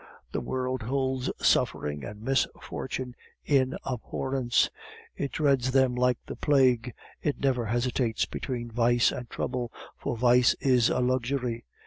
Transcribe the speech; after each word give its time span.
The 0.31 0.41
world 0.41 0.81
holds 0.81 1.29
suffering 1.37 2.03
and 2.03 2.23
misfortune 2.23 3.15
in 3.45 3.77
abhorrence; 3.85 4.71
it 5.15 5.31
dreads 5.33 5.73
them 5.73 5.93
like 5.93 6.17
the 6.25 6.35
plague; 6.35 6.95
it 7.21 7.39
never 7.39 7.67
hesitates 7.67 8.25
between 8.25 8.71
vice 8.71 9.11
and 9.11 9.29
trouble, 9.29 9.71
for 9.95 10.17
vice 10.17 10.55
is 10.55 10.89
a 10.89 11.01
luxury. 11.01 11.65